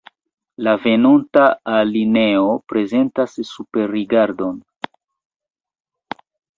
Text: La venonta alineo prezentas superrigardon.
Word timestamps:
La 0.67 0.71
venonta 0.85 1.43
alineo 1.75 2.57
prezentas 2.75 3.39
superrigardon. 3.53 4.61